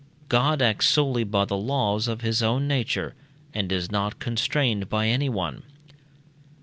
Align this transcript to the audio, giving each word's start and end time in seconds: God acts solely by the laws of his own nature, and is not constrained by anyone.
God 0.29 0.63
acts 0.63 0.87
solely 0.89 1.23
by 1.23 1.45
the 1.45 1.55
laws 1.55 2.07
of 2.07 2.21
his 2.21 2.41
own 2.41 2.67
nature, 2.67 3.13
and 3.53 3.71
is 3.71 3.91
not 3.91 4.17
constrained 4.17 4.89
by 4.89 5.05
anyone. 5.07 5.61